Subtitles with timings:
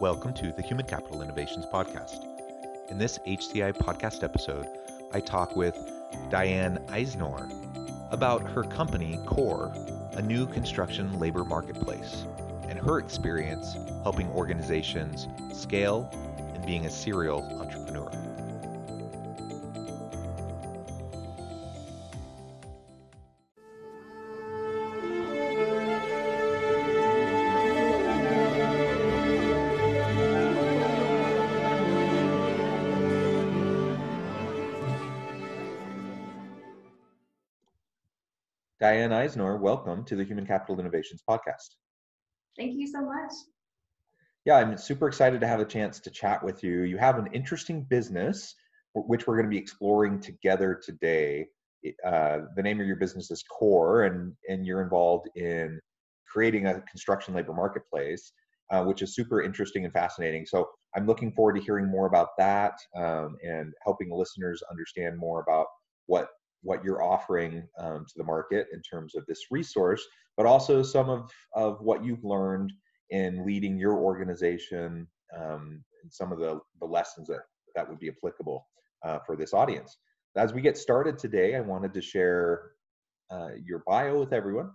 [0.00, 2.24] Welcome to the Human Capital Innovations Podcast.
[2.88, 4.68] In this HCI podcast episode,
[5.12, 5.76] I talk with
[6.30, 7.50] Di-Ann Eisnor
[8.12, 9.72] about her company, CORE,
[10.12, 12.26] a new construction labor marketplace,
[12.68, 16.08] and her experience helping organizations scale
[16.54, 18.08] and being a serial entrepreneur.
[38.88, 41.74] Di-Ann Eisnor, welcome to the Human Capital Innovations Podcast.
[42.56, 43.32] Thank you so much.
[44.46, 46.84] Yeah, I'm super excited to have a chance to chat with you.
[46.84, 48.54] You have an interesting business,
[48.94, 51.48] which we're going to be exploring together today.
[52.02, 55.78] Uh, the name of your business is Core, and, and you're involved in
[56.26, 58.32] creating a construction labor marketplace,
[58.70, 60.46] uh, which is super interesting and fascinating.
[60.46, 60.66] So
[60.96, 65.66] I'm looking forward to hearing more about that um, and helping listeners understand more about
[66.06, 66.28] what
[66.62, 70.04] what you're offering um, to the market in terms of this resource,
[70.36, 72.72] but also some of, of what you've learned
[73.10, 75.06] in leading your organization
[75.36, 77.40] um, and some of the, the lessons that,
[77.74, 78.66] that would be applicable
[79.04, 79.96] uh, for this audience.
[80.36, 82.72] As we get started today, I wanted to share
[83.30, 84.70] uh, your bio with everyone.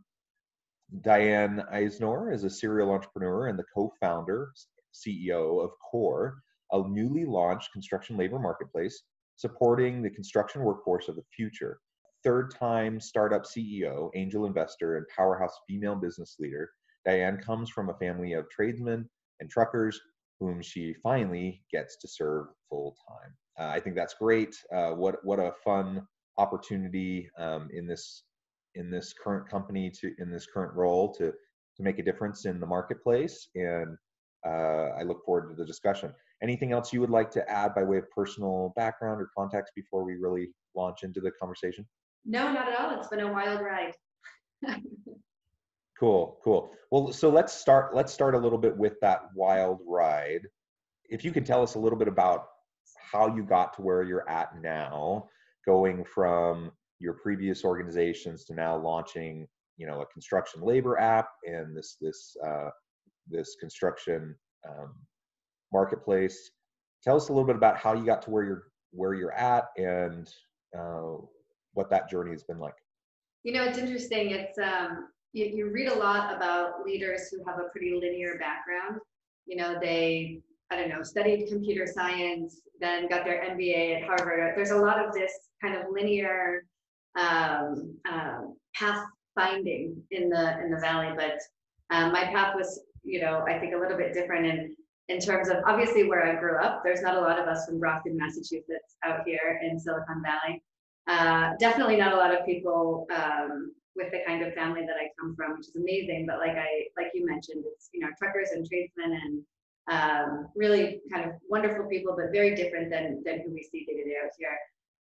[1.01, 4.51] Di-Ann Eisnor is a serial entrepreneur and the co-founder,
[4.93, 6.35] CEO of CORE,
[6.71, 9.03] a newly launched construction labor marketplace
[9.35, 11.79] supporting the construction workforce of the future.
[12.23, 16.69] Third time startup CEO, angel investor, and powerhouse female business leader,
[17.05, 19.09] Di-Ann comes from a family of tradesmen
[19.39, 19.99] and truckers
[20.39, 23.35] whom she finally gets to serve full time.
[23.59, 24.55] Uh, I think that's great.
[24.73, 28.23] Uh, what what a fun opportunity um, in this
[28.75, 31.31] in this current company to in this current role to
[31.75, 33.97] to make a difference in the marketplace and
[34.45, 36.13] uh, I look forward to the discussion.
[36.43, 40.03] Anything else you would like to add by way of personal background or context before
[40.03, 41.87] we really launch into the conversation?
[42.25, 42.99] No, not at all.
[42.99, 43.93] It's been a wild ride.
[45.99, 46.71] cool, cool.
[46.91, 47.95] Well, so let's start.
[47.95, 50.41] Let's start a little bit with that wild ride.
[51.05, 52.45] If you can tell us a little bit about
[53.11, 55.29] how you got to where you're at now,
[55.65, 61.75] going from your previous organizations to now launching, you know, a construction labor app and
[61.75, 62.69] this this uh,
[63.29, 64.35] this construction
[64.67, 64.93] um,
[65.73, 66.51] marketplace.
[67.03, 69.65] Tell us a little bit about how you got to where you're where you're at
[69.75, 70.29] and
[70.77, 71.15] uh,
[71.73, 72.75] what that journey has been like.
[73.43, 74.29] You know, it's interesting.
[74.29, 79.01] It's um, you, you read a lot about leaders who have a pretty linear background.
[79.45, 80.39] You know, they
[80.71, 84.53] I don't know studied computer science, then got their MBA at Harvard.
[84.55, 86.65] There's a lot of this kind of linear
[87.17, 89.05] um, um, path
[89.35, 91.39] finding in the in the valley, but
[91.93, 94.75] um, my path was you know, I think a little bit different in
[95.09, 96.81] in terms of obviously where I grew up.
[96.83, 100.63] There's not a lot of us from Brockton, Massachusetts, out here in Silicon Valley.
[101.07, 105.09] Uh, definitely not a lot of people um, with the kind of family that I
[105.19, 106.25] come from, which is amazing.
[106.27, 109.43] But like I, like you mentioned, it's you know truckers and tradesmen and
[109.91, 113.97] um, really kind of wonderful people, but very different than than who we see day
[113.97, 114.57] to day out here.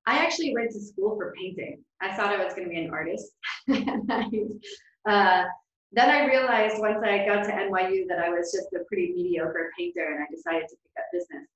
[0.06, 1.82] I actually went to school for painting.
[2.02, 3.32] I thought I was going to be an artist.
[5.06, 5.44] Uh,
[5.94, 9.72] then I realized once I got to NYU that I was just a pretty mediocre
[9.78, 11.48] painter and I decided to pick up business.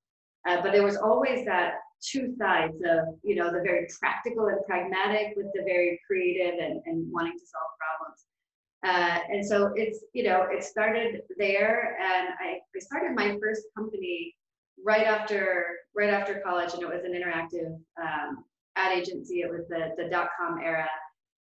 [0.48, 4.60] Uh, but there was always that two sides of, you know, the very practical and
[4.68, 8.26] pragmatic with the very creative and, and wanting to solve problems.
[8.86, 13.64] Uh, and so it's, you know, it started there and I, I started my first
[13.76, 14.36] company
[14.86, 18.46] right after, right after college and it was an interactive um,
[18.76, 19.42] ad agency.
[19.42, 20.88] It was the, the dot-com era.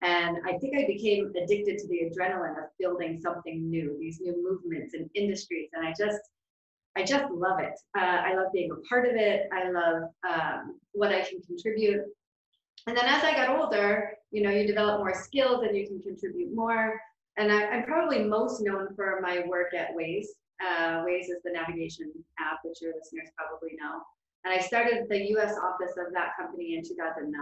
[0.02, 4.36] And I think I became addicted to the adrenaline of building something new, these new
[4.44, 5.70] movements and industries.
[5.74, 6.20] And I just,
[6.96, 7.74] I just love it.
[7.98, 9.50] Uh, I love being a part of it.
[9.52, 12.02] I love um, what I can contribute.
[12.86, 16.02] And then as I got older, you know, you develop more skills and you can
[16.02, 17.00] contribute more.
[17.38, 20.28] And I, am probably most known for my work at Waze.
[20.62, 24.02] Uh, Waze is the navigation app, which your listeners probably know.
[24.46, 27.34] And I started the US office of that company in 2009.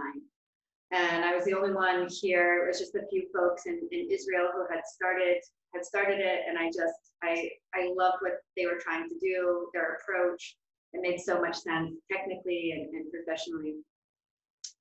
[0.92, 2.62] And I was the only one here.
[2.62, 5.38] It was just a few folks in, in Israel who had started
[5.74, 9.68] had started it, and I just I I loved what they were trying to do,
[9.72, 10.56] their approach.
[10.92, 13.74] It made so much sense technically and, and professionally.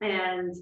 [0.02, 0.56] And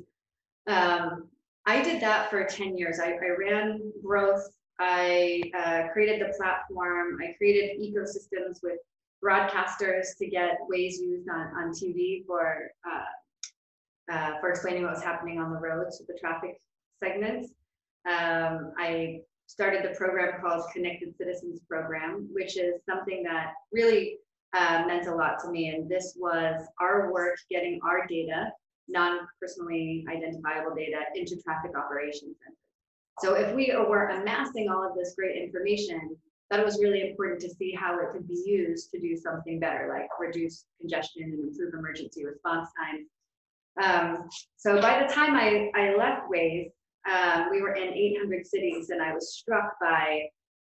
[0.68, 1.28] um,
[1.66, 3.00] I did that for 10 years.
[3.00, 4.48] I, I ran growth.
[4.80, 7.18] I uh, created the platform.
[7.22, 8.80] I created ecosystems with
[9.24, 13.06] broadcasters to get Waze used on, on TV for uh,
[14.12, 16.60] uh, for explaining what was happening on the roads with the traffic
[17.02, 17.54] segments.
[18.10, 24.18] Um, I started the program called Connected Citizens Program, which is something that really
[24.54, 25.70] uh, meant a lot to me.
[25.70, 28.52] And this was our work getting our data,
[28.88, 32.58] non-personally identifiable data, into traffic operations centers.
[33.20, 36.18] So if we were amassing all of this great information,
[36.50, 39.92] that was really important to see how it could be used to do something better,
[39.96, 43.08] like reduce congestion and improve emergency response times
[43.82, 46.72] um, so by the time I, I left Waze,
[47.10, 50.24] um, we were in 800 cities, and I was struck by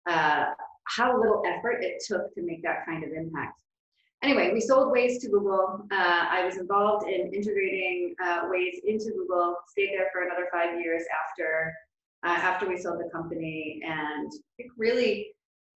[0.10, 0.46] uh,
[0.86, 3.62] how little effort it took to make that kind of impact.
[4.22, 5.86] Anyway, we sold Waze to Google.
[5.92, 10.80] Uh, I was involved in integrating uh, Waze into Google, stayed there for another five
[10.80, 11.74] years after,
[12.26, 14.32] uh, after we sold the company, and
[14.78, 15.30] really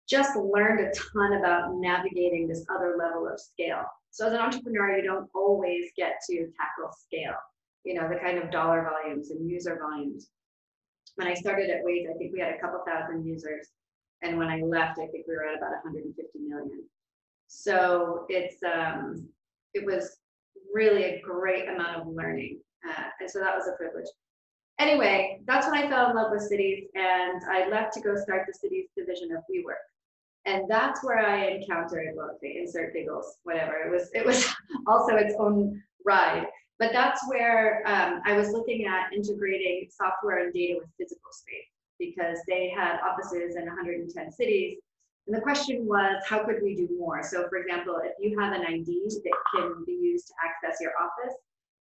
[0.09, 3.85] just learned a ton about navigating this other level of scale.
[4.13, 7.35] So as an entrepreneur, you don't always get to tackle scale,
[7.83, 10.29] you know, the kind of dollar volumes and user volumes.
[11.15, 13.69] When I started at Waze, I think we had a couple thousand users.
[14.21, 16.85] And when I left, I think we were at about 150 million.
[17.49, 19.27] So it's um,
[19.73, 20.19] it was
[20.75, 22.61] really a great amount of learning.
[22.87, 24.09] Uh, and so that was a privilege.
[24.79, 28.45] Anyway, that's when I fell in love with cities and I left to go start
[28.47, 29.85] the cities division of WeWork
[30.45, 33.75] and that's where I encountered, well, okay, insert giggles, whatever.
[33.75, 34.47] It was it was
[34.87, 36.47] also its own ride,
[36.79, 41.71] but that's where um, I was looking at integrating software and data with physical space
[41.99, 44.79] because they had offices in 110 cities.
[45.29, 47.23] And the question was, how could we do more?
[47.23, 50.93] So, for example, if you have an ID that can be used to access your
[51.01, 51.37] office,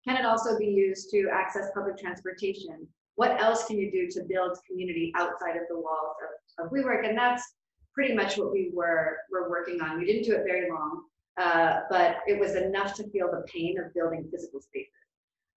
[0.07, 2.87] can it also be used to access public transportation?
[3.15, 6.15] What else can you do to build community outside of the walls
[6.59, 7.07] of, of WeWork?
[7.07, 7.43] And that's
[7.93, 9.99] pretty much what we were were working on.
[9.99, 11.03] We didn't do it very long,
[11.39, 14.91] uh, but it was enough to feel the pain of building physical spaces.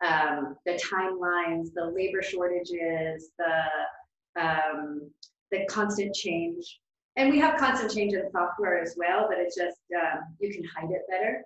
[0.05, 5.11] Um, the timelines, the labor shortages, the um,
[5.51, 6.81] the constant change,
[7.17, 10.65] and we have constant change in software as well, but it's just um, you can
[10.65, 11.45] hide it better.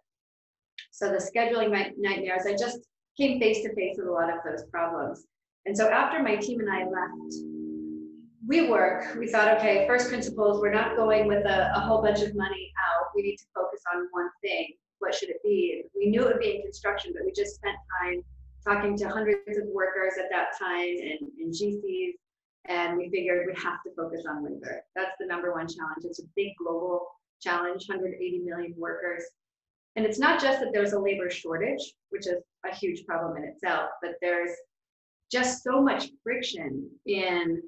[0.91, 2.79] So the scheduling nightmares, I just
[3.17, 5.27] came face to face with a lot of those problems.
[5.67, 7.35] And so after my team and I left
[8.49, 12.35] WeWork, we thought, okay, first principles, we're not going with a, a, whole bunch of
[12.35, 13.09] money out.
[13.15, 14.73] We need to focus on one thing.
[15.01, 15.85] What should it be?
[15.95, 18.23] We knew it would be in construction, but we just spent time
[18.67, 22.13] talking to hundreds of workers at that time and, and GCs,
[22.65, 24.83] and we figured we have to focus on labor.
[24.97, 26.05] That's the number one challenge.
[26.05, 27.07] It's a big global
[27.43, 29.25] challenge, 180 million workers.
[29.97, 33.45] And it's not just that there's a labor shortage, which is a huge problem in
[33.45, 34.53] itself, but there's
[35.31, 37.63] just so much friction in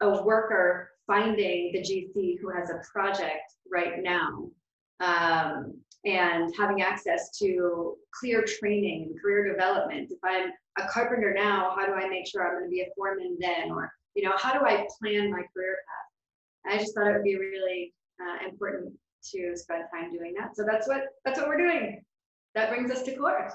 [0.00, 4.48] a worker finding the GC who has a project right now
[5.00, 5.74] um,
[6.04, 10.10] and having access to clear training and career development.
[10.10, 12.88] If I'm a carpenter now, how do I make sure I'm going to be a
[12.96, 13.70] foreman then?
[13.70, 16.74] Or, you know, how do I plan my career path?
[16.74, 18.92] I just thought it would be really uh, important
[19.32, 20.56] to spend time doing that.
[20.56, 22.02] So that's what that's what we're doing.
[22.54, 23.52] That brings us to Core.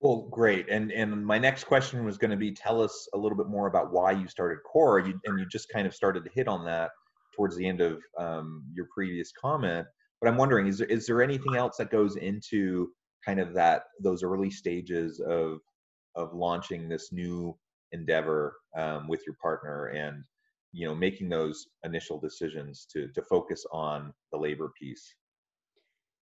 [0.00, 0.68] Well, great.
[0.68, 3.66] And and my next question was going to be tell us a little bit more
[3.66, 5.00] about why you started Core.
[5.00, 6.90] You, and you just kind of started to hit on that
[7.34, 9.86] towards the end of um, your previous comment.
[10.20, 12.90] But I'm wondering, is there is there anything else that goes into
[13.24, 15.60] kind of that those early stages of
[16.14, 17.56] of launching this new
[17.92, 20.24] endeavor um, with your partner and
[20.72, 25.14] you know making those initial decisions to to focus on the labor piece?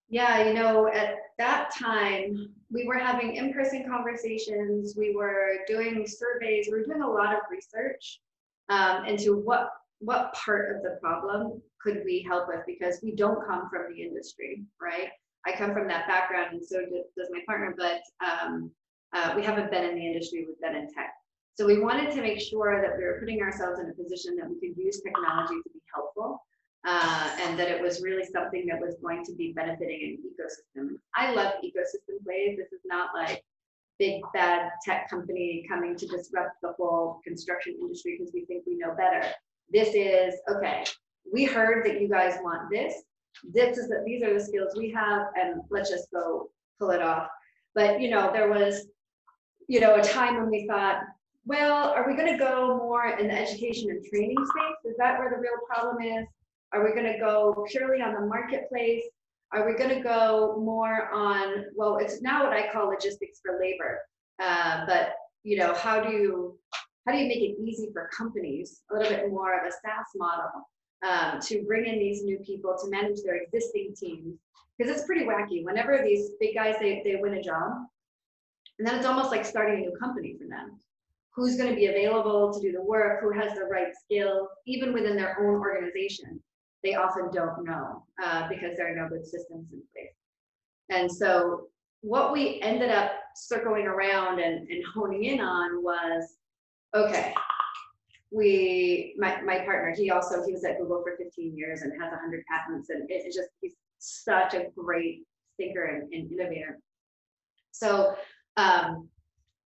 [0.08, 6.06] Yeah, you know, at that time, we were having in person conversations, we were doing
[6.06, 8.20] surveys, we were doing a lot of research
[8.68, 13.46] um, into what what part of the problem could we help with because we don't
[13.46, 15.08] come from the industry, right?
[15.46, 18.70] I come from that background, and so does my partner, but um,
[19.14, 21.12] uh, we haven't been in the industry, we've been in tech.
[21.56, 24.48] So we wanted to make sure that we were putting ourselves in a position that
[24.48, 25.70] we could use technology to
[26.84, 30.96] uh, and that it was really something that was going to be benefiting an ecosystem.
[31.14, 32.58] I love ecosystem plays.
[32.58, 33.42] This is not like
[33.98, 38.76] big bad tech company coming to disrupt the whole construction industry because we think we
[38.76, 39.26] know better.
[39.70, 40.84] This is okay.
[41.32, 42.94] We heard that you guys want this.
[43.44, 47.02] This is that these are the skills we have, and let's just go pull it
[47.02, 47.28] off.
[47.74, 48.86] But you know, there was
[49.68, 51.00] you know, a time when we thought,
[51.46, 54.92] well, are we going to go more in the education and training space?
[54.92, 56.26] Is that where the real problem is?
[56.74, 59.04] Are we going to go purely on the marketplace?
[59.52, 63.60] Are we going to go more on, well, it's now what I call logistics for
[63.60, 64.00] labor.
[64.42, 65.14] Uh, but,
[65.44, 66.58] you know, how do you,
[67.06, 70.06] how do you make it easy for companies, a little bit more of a SaaS
[70.16, 70.50] model,
[71.06, 74.36] um, to bring in these new people to manage their existing teams?
[74.76, 75.64] Because it's pretty wacky.
[75.64, 77.70] Whenever these big guys, they, they win a job,
[78.80, 80.80] and then it's almost like starting a new company for them.
[81.36, 83.20] Who's going to be available to do the work?
[83.22, 86.42] Who has the right skills, even within their own organization?
[86.84, 90.14] They often don't know uh, because there are no good systems in place.
[90.90, 91.68] And so,
[92.02, 96.34] what we ended up circling around and, and honing in on was
[96.94, 97.34] okay,
[98.30, 102.10] we, my, my partner, he also, he was at Google for 15 years and has
[102.10, 105.22] 100 patents, and it's just, he's such a great
[105.56, 106.78] thinker and, and innovator.
[107.70, 108.14] So
[108.56, 109.08] um,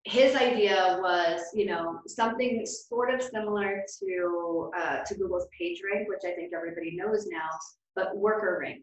[0.05, 6.23] his idea was, you know, something sort of similar to uh, to Google's PageRank, which
[6.25, 7.49] I think everybody knows now,
[7.95, 8.83] but worker rank.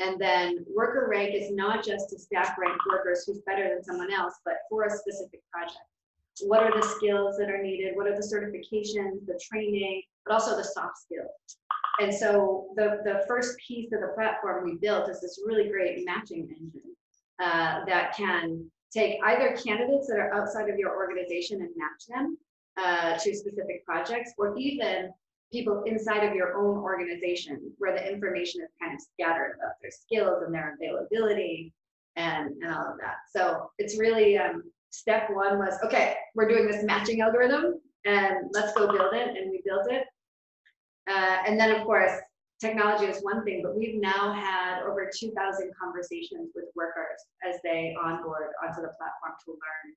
[0.00, 4.12] And then worker rank is not just to stack rank workers who's better than someone
[4.12, 5.78] else, but for a specific project.
[6.42, 7.94] What are the skills that are needed?
[7.94, 11.30] What are the certifications, the training, but also the soft skills?
[12.00, 16.04] And so the, the first piece of the platform we built is this really great
[16.04, 16.96] matching engine
[17.40, 22.38] uh, that can take either candidates that are outside of your organization and match them
[22.76, 25.10] uh, to specific projects, or even
[25.52, 29.90] people inside of your own organization where the information is kind of scattered about their
[29.90, 31.72] skills and their availability
[32.16, 33.16] and, and all of that.
[33.34, 38.72] So it's really um, step one was okay, we're doing this matching algorithm and let's
[38.74, 39.28] go build it.
[39.36, 40.04] And we built it.
[41.08, 42.12] Uh, and then, of course,
[42.64, 47.94] technology is one thing, but we've now had over 2,000 conversations with workers as they
[48.02, 49.94] onboard onto the platform to learn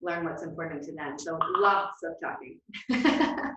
[0.00, 1.18] learn what's important to them.
[1.18, 2.60] So lots of talking.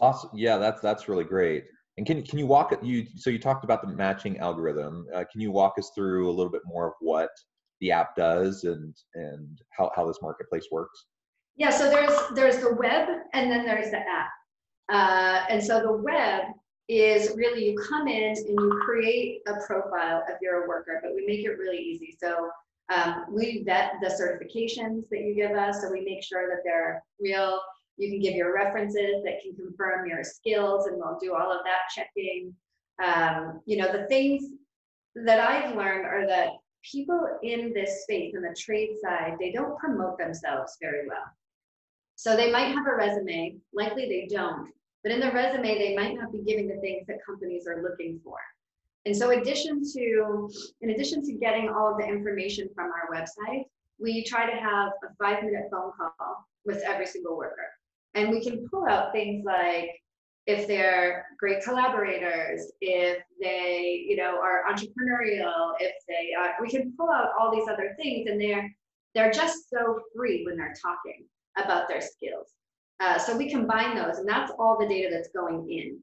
[0.00, 0.30] awesome.
[0.34, 1.64] Yeah, that's that's really great.
[1.98, 5.06] And can can you walk you so you talked about the matching algorithm.
[5.14, 7.28] Uh, can you walk us through a little bit more of what
[7.82, 11.04] the app does and and how, how this marketplace works?
[11.56, 14.30] Yeah, so there's there's the web and then there's the app.
[14.90, 16.44] Uh, and so the web
[16.90, 21.14] is really you come in and you create a profile if you're a worker, but
[21.14, 22.16] we make it really easy.
[22.20, 22.50] So
[22.92, 27.02] um, we vet the certifications that you give us, so we make sure that they're
[27.20, 27.60] real.
[27.96, 31.60] You can give your references that can confirm your skills, and we'll do all of
[31.64, 32.54] that checking.
[33.02, 34.42] Um, you know, the things
[35.14, 36.48] that I've learned are that
[36.82, 41.24] people in this space, in the trade side, they don't promote themselves very well.
[42.16, 44.70] So they might have a resume, likely they don't,
[45.02, 48.20] but in the resume, they might not be giving the things that companies are looking
[48.22, 48.36] for.
[49.06, 50.50] And so addition to,
[50.82, 53.64] in addition to getting all of the information from our website,
[53.98, 57.68] we try to have a five minute phone call with every single worker.
[58.14, 59.90] And we can pull out things like
[60.46, 67.10] if they're great collaborators, if they, you know, are entrepreneurial, if they we can pull
[67.10, 68.68] out all these other things and they're,
[69.14, 71.24] they're just so free when they're talking
[71.56, 72.52] about their skills.
[73.00, 75.98] Uh, so we combine those, and that's all the data that's going in.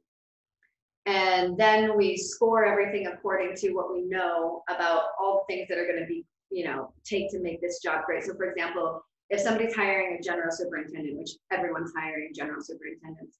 [1.05, 5.77] And then we score everything according to what we know about all the things that
[5.77, 8.23] are going to be, you know, take to make this job great.
[8.23, 13.37] So, for example, if somebody's hiring a general superintendent, which everyone's hiring general superintendents,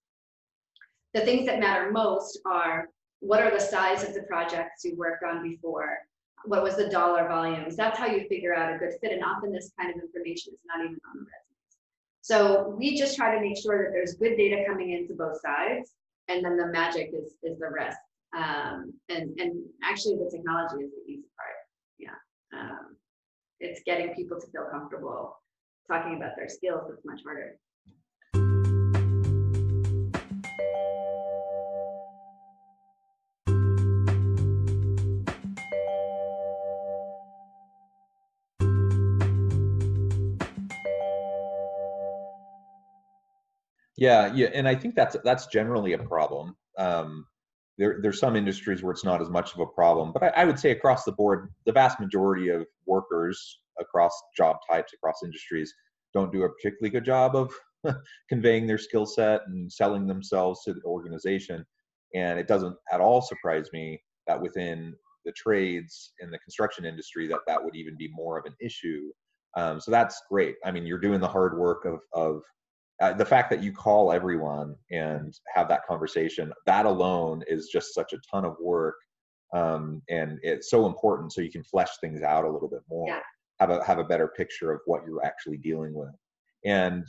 [1.14, 5.24] the things that matter most are what are the size of the projects you worked
[5.24, 5.98] on before?
[6.46, 7.76] What was the dollar volumes?
[7.76, 9.12] That's how you figure out a good fit.
[9.12, 11.47] And often this kind of information is not even on the resume.
[12.28, 15.94] So we just try to make sure that there's good data coming into both sides,
[16.28, 17.98] and then the magic is is the rest.
[18.36, 21.56] Um, and and actually, the technology is the easy part.
[21.98, 22.98] Yeah, um,
[23.62, 25.38] it's getting people to feel comfortable
[25.90, 26.92] talking about their skills.
[26.92, 27.56] It's much harder.
[43.98, 46.56] Yeah, yeah, and I think that's that's generally a problem.
[46.78, 47.26] Um,
[47.80, 50.46] there, there's some industries where it's not as much of a problem, but I, I,
[50.46, 55.74] would say across the board, the vast majority of workers across job types, across industries,
[56.14, 57.52] don't do a particularly good job of
[58.30, 61.66] conveying their skill set and selling themselves to the organization.
[62.16, 67.28] And it doesn't at all surprise me that within the trades in the construction industry
[67.28, 69.12] that that would even be more of an issue.
[69.56, 70.56] Um, so that's great.
[70.64, 72.42] I mean, you're doing the hard work of of
[73.02, 77.94] uh, the fact that you call everyone and have that conversation that alone is just
[77.94, 78.96] such a ton of work
[79.54, 83.08] um, and it's so important so you can flesh things out a little bit more
[83.08, 83.20] yeah.
[83.60, 86.14] have a have a better picture of what you're actually dealing with
[86.66, 87.06] and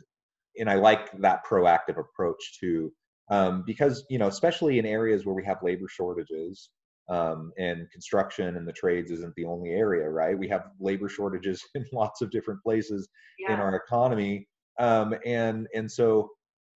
[0.59, 2.93] and i like that proactive approach too
[3.31, 6.71] um, because you know especially in areas where we have labor shortages
[7.09, 11.63] um, and construction and the trades isn't the only area right we have labor shortages
[11.75, 13.55] in lots of different places yeah.
[13.55, 14.47] in our economy
[14.79, 16.31] um, and and so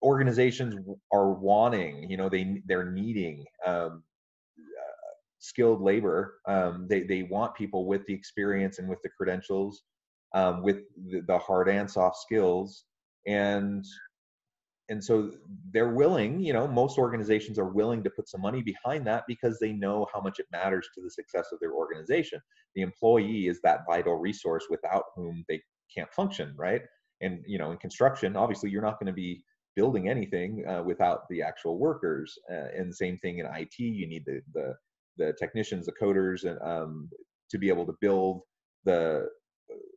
[0.04, 0.76] organizations
[1.14, 4.04] are wanting you know they they're needing um,
[4.60, 6.36] uh, skilled labor.
[6.48, 9.84] Um, they they want people with the experience and with the credentials
[10.34, 10.78] um, with
[11.10, 12.86] the, the hard and soft skills.
[13.28, 13.86] And
[14.90, 15.32] and so
[15.72, 19.60] they're willing you know most organizations are willing to put some money behind that because
[19.60, 22.40] they know how much it matters to the success of their organization.
[22.76, 25.62] The employee is that vital resource without whom they
[25.94, 26.82] can't function right
[27.22, 29.44] and you know in construction obviously you're not going to be
[29.76, 34.24] building anything uh, without the actual workers uh, and same thing in it you need
[34.26, 34.74] the the,
[35.18, 37.10] the technicians the coders and um,
[37.50, 38.42] to be able to build
[38.86, 39.26] the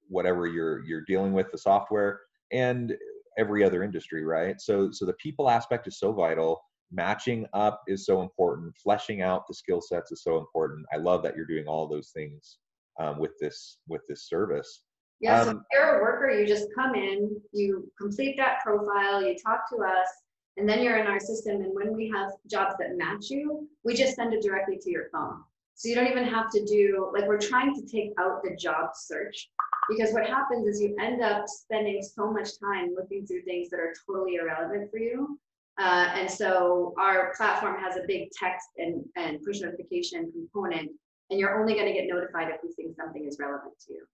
[0.08, 2.20] whatever you're you're dealing with the software
[2.52, 2.94] and
[3.38, 4.60] every other industry, right?
[4.60, 6.60] So so the people aspect is so vital.
[6.92, 8.76] Matching up is so important.
[8.82, 10.86] Fleshing out the skill sets is so important.
[10.92, 12.58] I love that you're doing all those things
[13.00, 14.83] um, with this with this service.
[15.20, 19.22] Yeah, um, so if you're a worker, you just come in, you complete that profile,
[19.22, 20.08] you talk to us,
[20.56, 21.62] and then you're in our system.
[21.62, 25.08] And when we have jobs that match you, we just send it directly to your
[25.12, 25.42] phone.
[25.76, 28.90] So you don't even have to do like we're trying to take out the job
[28.94, 29.50] search
[29.88, 33.80] because what happens is you end up spending so much time looking through things that
[33.80, 35.38] are totally irrelevant for you.
[35.78, 40.88] Uh, and so our platform has a big text and, and push notification component,
[41.30, 44.06] and you're only going to get notified if we think something is relevant to you.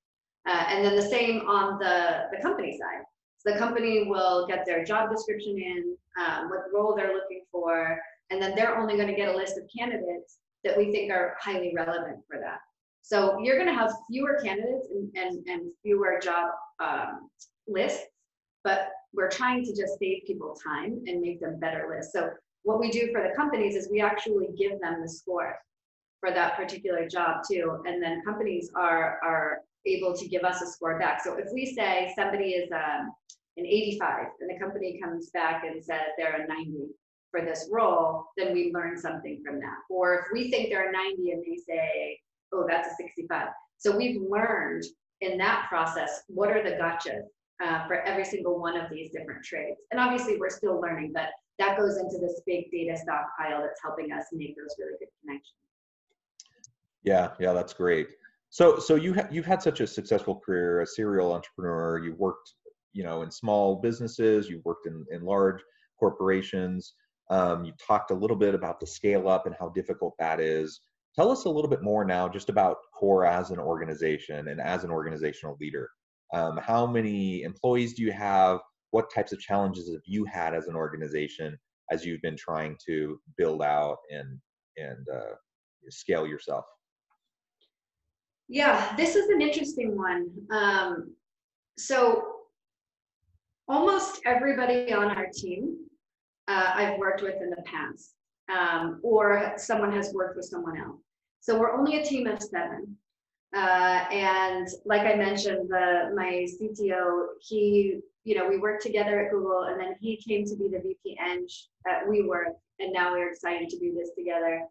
[0.48, 3.04] Uh, and then the same on the, the company side.
[3.38, 7.98] So the company will get their job description in, um, what role they're looking for,
[8.30, 11.36] and then they're only going to get a list of candidates that we think are
[11.40, 12.58] highly relevant for that.
[13.02, 17.30] So you're going to have fewer candidates and, and, and fewer job um,
[17.66, 18.02] lists,
[18.62, 22.12] but we're trying to just save people time and make them better lists.
[22.12, 22.30] So
[22.62, 25.56] what we do for the companies is we actually give them the score
[26.20, 27.82] for that particular job too.
[27.86, 31.22] And then companies are, are able to give us a score back.
[31.22, 33.12] So if we say somebody is um,
[33.56, 36.88] an 85 and the company comes back and says they're a 90
[37.30, 39.78] for this role, then we learn something from that.
[39.88, 42.18] Or if we think they're a 90 and they say
[42.52, 43.48] oh, that's a 65.
[43.78, 44.84] So we've learned
[45.20, 47.22] in that process what are the gotchas
[47.62, 49.80] uh, for every single one of these different trades.
[49.90, 54.12] And obviously, we're still learning, but that goes into this big data stockpile that's helping
[54.12, 55.54] us make those really good connections.
[57.02, 58.08] Yeah, yeah, that's great.
[58.50, 61.98] So, so you ha- you've had such a successful career, a serial entrepreneur.
[62.04, 62.52] You've worked,
[62.92, 64.48] you know, in small businesses.
[64.48, 65.62] You've worked in in large
[65.98, 66.94] corporations.
[67.30, 70.80] Um, you talked a little bit about the scale up and how difficult that is.
[71.14, 74.82] Tell us a little bit more now just about CORE as an organization and as
[74.82, 75.88] an organizational leader.
[76.32, 78.58] Um, how many employees do you have?
[78.90, 81.56] What types of challenges have you had as an organization
[81.92, 84.40] as you've been trying to build out and
[84.76, 85.34] and uh,
[85.88, 86.64] scale yourself?
[88.52, 90.28] Yeah, this is an interesting one.
[90.50, 91.14] Um,
[91.78, 92.24] so
[93.68, 95.76] almost everybody on our team
[96.48, 98.14] uh, I've worked with in the past
[98.52, 100.98] um, or someone has worked with someone else.
[101.38, 102.96] So we're only a team of seven.
[103.54, 109.30] Uh, and like I mentioned, the my CTO, he, you know, we worked together at
[109.30, 111.46] Google, and then he came to be the VP Eng
[111.88, 114.62] at WeWork, and now we're excited to do this together.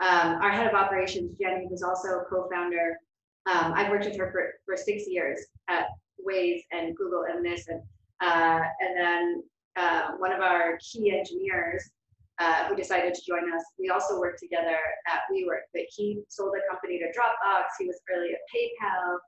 [0.00, 2.98] Um, our head of operations, Jenny, who's also a co-founder,
[3.46, 5.86] um, I've worked with her for, for six years at
[6.26, 7.82] Waze and Google and this, and
[8.20, 9.42] uh, and then
[9.76, 11.90] uh, one of our key engineers
[12.38, 13.62] uh, who decided to join us.
[13.78, 17.64] We also worked together at WeWork, but he sold a company to Dropbox.
[17.78, 19.18] He was early at PayPal.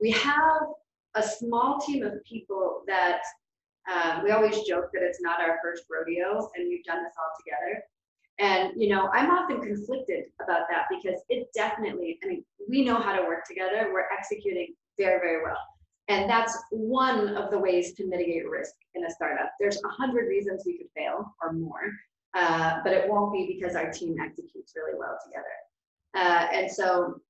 [0.00, 0.62] We have
[1.14, 3.22] a small team of people that
[3.90, 7.32] um, we always joke that it's not our first rodeo and we've done this all
[7.44, 7.82] together.
[8.40, 12.96] And, you know, I'm often conflicted about that because it definitely, I mean, we know
[12.96, 13.90] how to work together.
[13.92, 15.58] We're executing very, very well.
[16.08, 19.52] And that's one of the ways to mitigate risk in a startup.
[19.60, 21.92] There's a hundred reasons we could fail or more.
[22.34, 25.46] Uh, but it won't be because our team executes really well together.
[26.14, 27.20] Uh, and so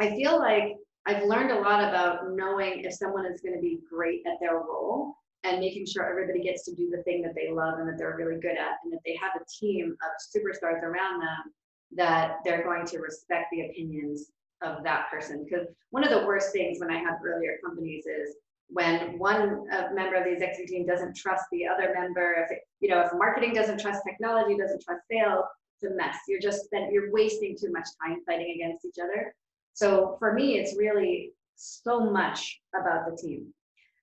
[0.00, 3.78] I feel like I've learned a lot about knowing if someone is going to be
[3.88, 5.14] great at their role
[5.46, 8.16] and making sure everybody gets to do the thing that they love and that they're
[8.16, 11.52] really good at, and that they have a team of superstars around them
[11.94, 14.30] that they're going to respect the opinions
[14.62, 15.44] of that person.
[15.44, 18.36] Because one of the worst things when I had earlier companies is
[18.68, 22.58] when one uh, member of the executive team doesn't trust the other member, if it,
[22.80, 25.44] you know, if marketing doesn't trust technology, doesn't trust sales,
[25.80, 26.16] it's a mess.
[26.26, 29.34] You're just then you're wasting too much time fighting against each other.
[29.74, 33.52] So for me, it's really so much about the team.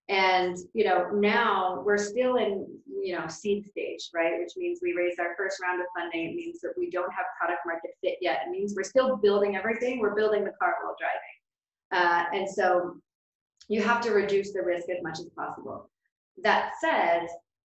[0.09, 2.67] And you know, now we're still in
[3.01, 4.39] you know seed stage, right?
[4.39, 6.31] Which means we raised our first round of funding.
[6.31, 8.41] It means that we don't have product market fit yet.
[8.47, 9.99] It means we're still building everything.
[9.99, 11.33] We're building the car while driving.
[11.93, 12.95] Uh, and so
[13.69, 15.89] you have to reduce the risk as much as possible.
[16.41, 17.27] That said,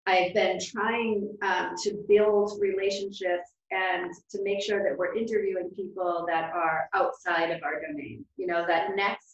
[0.06, 6.24] I've been trying um, to build relationships and to make sure that we're interviewing people
[6.28, 8.24] that are outside of our domain.
[8.36, 9.25] You know, that next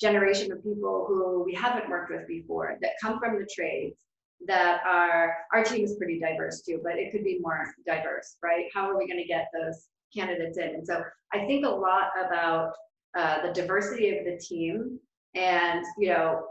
[0.00, 3.96] generation of people who we haven't worked with before, that come from the trades,
[4.46, 8.66] that are, our team is pretty diverse too, but it could be more diverse, right?
[8.74, 10.70] How are we going to get those candidates in?
[10.70, 12.72] And so I think a lot about
[13.16, 14.98] uh, the diversity of the team
[15.34, 16.46] and, you know,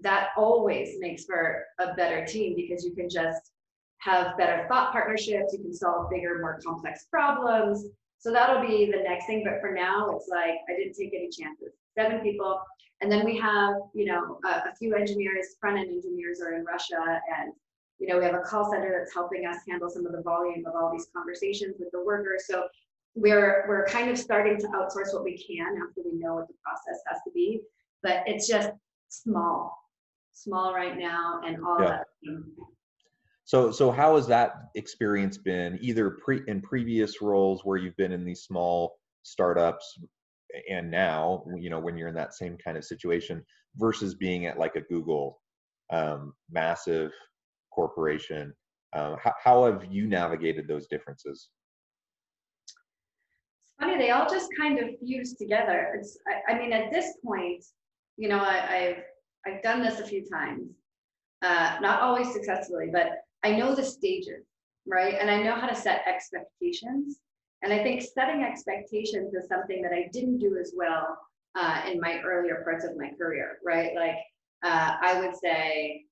[0.00, 3.52] that always makes for a better team because you can just
[3.98, 7.86] have better thought partnerships, you can solve bigger, more complex problems.
[8.18, 9.42] So that'll be the next thing.
[9.44, 11.72] But for now, it's like I didn't take any chances.
[11.98, 12.60] Seven people.
[13.00, 16.64] And then we have, you know, a, a few engineers, front end engineers are in
[16.64, 17.20] Russia.
[17.38, 17.52] And,
[17.98, 20.64] you know, we have a call center that's helping us handle some of the volume
[20.66, 22.46] of all these conversations with the workers.
[22.46, 22.66] So
[23.14, 26.54] we're we're kind of starting to outsource what we can after we know what the
[26.64, 27.60] process has to be.
[28.02, 28.70] But it's just
[29.08, 29.76] small
[30.36, 31.88] small right now and all yeah.
[31.88, 32.06] that.
[33.44, 38.12] So, so how has that experience been either pre in previous roles where you've been
[38.12, 39.98] in these small startups
[40.70, 43.44] and now, you know, when you're in that same kind of situation
[43.76, 45.40] versus being at like a Google,
[45.92, 47.12] um, massive
[47.72, 48.54] corporation?
[48.94, 51.50] Um, how, how have you navigated those differences?
[52.66, 55.94] It's funny, they all just kind of fuse together.
[55.98, 57.64] It's, I, I mean, at this point,
[58.16, 59.02] you know, I, I've
[59.46, 60.70] I've done this a few times,
[61.42, 64.44] uh, not always successfully, but I know the stages,
[64.88, 65.14] right?
[65.20, 67.20] And I know how to set expectations.
[67.62, 71.18] And I think setting expectations is something that I didn't do as well
[71.58, 73.94] uh, in my earlier parts of my career, right?
[73.94, 74.16] Like
[74.62, 76.04] uh, I would say,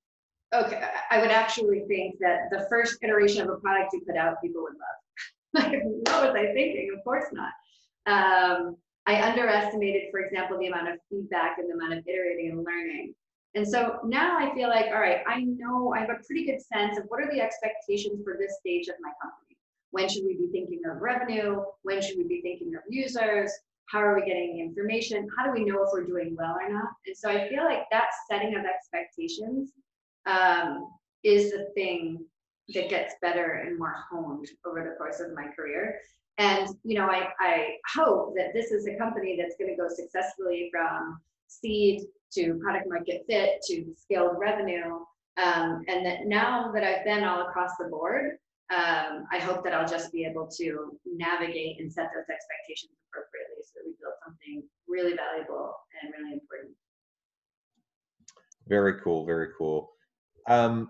[0.53, 0.81] okay,
[1.11, 4.63] I would actually think that the first iteration of a product you put out, people
[4.63, 5.63] would love.
[5.71, 6.91] like, what was I thinking?
[6.97, 7.51] Of course not.
[8.07, 8.77] Um,
[9.07, 13.13] I underestimated, for example, the amount of feedback and the amount of iterating and learning.
[13.53, 16.61] And so now I feel like, all right, I know I have a pretty good
[16.61, 19.44] sense of what are the expectations for this stage of my company.
[19.95, 21.63] When should we be thinking of revenue?
[21.83, 23.49] When should we be thinking of users?
[23.85, 25.25] How are we getting the information?
[25.37, 26.89] How do we know if we're doing well or not?
[27.07, 29.71] And so I feel like that setting of expectations
[30.25, 30.89] um,
[31.23, 32.25] is the thing
[32.73, 35.97] that gets better and more honed over the course of my career.
[36.39, 39.87] And you know, I, I hope that this is a company that's going to go
[39.87, 42.01] successfully from seed
[42.33, 44.95] to product market fit to scaled revenue.
[45.37, 48.39] Um, and that now that I've been all across the board,
[48.73, 53.61] um, I hope that I'll just be able to navigate and set those expectations appropriately
[53.61, 56.73] so that we build something really valuable and really important.
[58.67, 59.91] Very cool, very cool.
[60.49, 60.89] Um,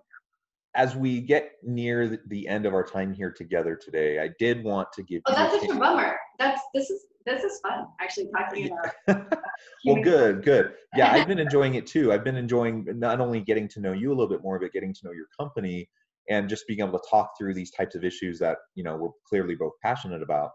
[0.73, 4.91] as we get near the end of our time here together today, I did want
[4.93, 5.21] to give.
[5.25, 6.17] Oh, that's such a bummer.
[6.39, 9.33] That's this is this is fun actually talking about.
[9.85, 10.73] well, good, good.
[10.95, 12.13] Yeah, I've been enjoying it too.
[12.13, 14.93] I've been enjoying not only getting to know you a little bit more, but getting
[14.93, 15.89] to know your company
[16.29, 19.09] and just being able to talk through these types of issues that you know we're
[19.27, 20.51] clearly both passionate about.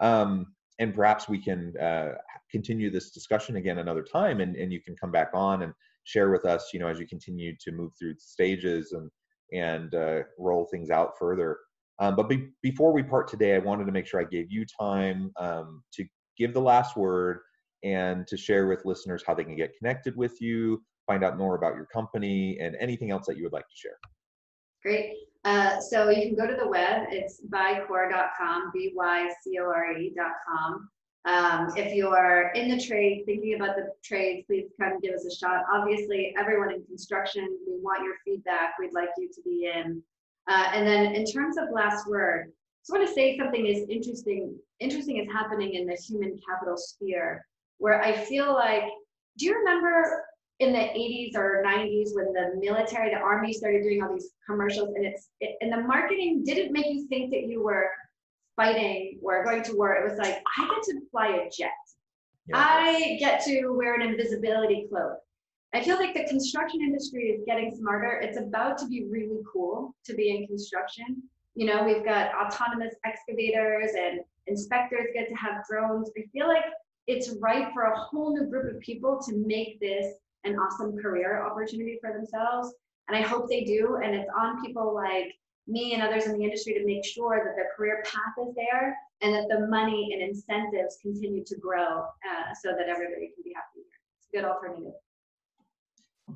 [0.00, 2.12] Um, and perhaps we can uh,
[2.52, 5.72] continue this discussion again another time, and, and you can come back on and
[6.04, 9.10] share with us, you know, as you continue to move through stages and
[9.52, 11.58] and uh, roll things out further.
[12.00, 14.64] Um, but be, before we part today, I wanted to make sure I gave you
[14.78, 16.04] time um, to
[16.36, 17.40] give the last word
[17.82, 21.56] and to share with listeners how they can get connected with you, find out more
[21.56, 23.96] about your company, and anything else that you would like to share.
[24.82, 25.14] Great.
[25.44, 27.06] Uh, so you can go to the web.
[27.10, 29.30] It's bycore.com, B-Y-C-O-R-E.com.
[31.24, 35.26] Um, if you are in the trade, thinking about the trades, please come give us
[35.26, 35.64] a shot.
[35.72, 38.78] Obviously, everyone in construction, we want your feedback.
[38.78, 40.02] We'd like you to be in.
[40.48, 42.50] Uh, and then in terms of last word, I
[42.82, 44.56] just want to say something is interesting.
[44.80, 47.44] Interesting is happening in the human capital sphere,
[47.78, 48.84] where I feel like,
[49.36, 50.24] do you remember
[50.60, 54.94] in the 80s or 90s when the military, the army started doing all these commercials,
[54.96, 57.88] and it's it, and the marketing didn't make you think that you were
[58.56, 59.94] fighting or going to war.
[59.94, 61.70] It was like I get to fly a jet.
[62.46, 62.56] Yeah.
[62.56, 65.18] I get to wear an invisibility cloak.
[65.74, 68.18] I feel like the construction industry is getting smarter.
[68.20, 71.22] It's about to be really cool to be in construction.
[71.54, 76.10] You know, we've got autonomous excavators and inspectors get to have drones.
[76.16, 76.64] I feel like
[77.06, 80.14] it's right for a whole new group of people to make this
[80.48, 82.72] an awesome career opportunity for themselves.
[83.08, 84.00] And I hope they do.
[84.02, 85.32] And it's on people like
[85.66, 88.96] me and others in the industry to make sure that their career path is there
[89.20, 93.52] and that the money and incentives continue to grow uh, so that everybody can be
[93.54, 93.84] happy.
[94.18, 94.92] It's a good alternative.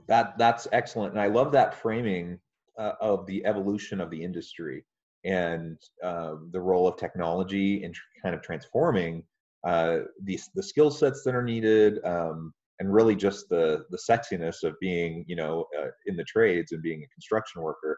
[0.07, 2.38] That that's excellent, and I love that framing
[2.79, 4.85] uh, of the evolution of the industry
[5.25, 9.22] and um, the role of technology in tr- kind of transforming
[9.64, 14.64] uh, the the skill sets that are needed, um, and really just the the sexiness
[14.64, 17.97] of being, you know, uh, in the trades and being a construction worker.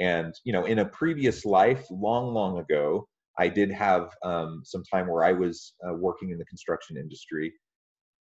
[0.00, 3.06] And you know, in a previous life, long long ago,
[3.38, 7.52] I did have um, some time where I was uh, working in the construction industry,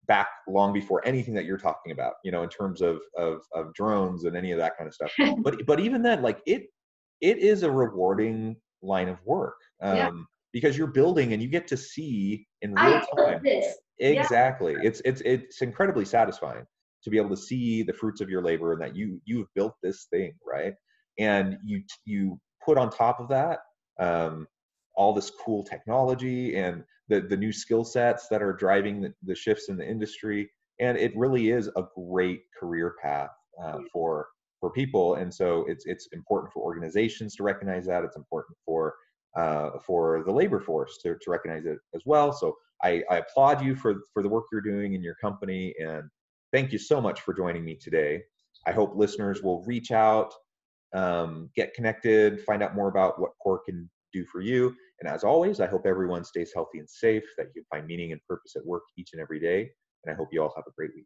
[0.07, 3.71] back long before anything that you're talking about you know in terms of of, of
[3.75, 5.11] drones and any of that kind of stuff
[5.43, 6.63] but but even then like it
[7.21, 10.09] it is a rewarding line of work um, yeah.
[10.51, 13.41] because you're building and you get to see in real time
[13.99, 14.79] exactly yeah.
[14.83, 16.65] it's it's it's incredibly satisfying
[17.03, 19.73] to be able to see the fruits of your labor and that you you've built
[19.83, 20.73] this thing right
[21.17, 23.59] and you you put on top of that
[23.99, 24.47] um,
[24.95, 29.35] all this cool technology and the, the new skill sets that are driving the, the,
[29.35, 30.49] shifts in the industry.
[30.79, 33.31] And it really is a great career path
[33.61, 34.27] uh, for
[34.59, 35.15] for people.
[35.15, 38.03] And so it's it's important for organizations to recognize that.
[38.03, 38.93] It's important for
[39.37, 42.31] uh, for the labor force to, to recognize it as well.
[42.31, 46.03] So I, I applaud you for for the work you're doing in your company and
[46.53, 48.21] thank you so much for joining me today.
[48.67, 50.33] I hope listeners will reach out,
[50.93, 54.75] um, get connected, find out more about what CORE can do for you.
[55.01, 58.21] And as always, I hope everyone stays healthy and safe, that you find meaning and
[58.27, 59.69] purpose at work each and every day.
[60.03, 61.05] And I hope you all have a great week.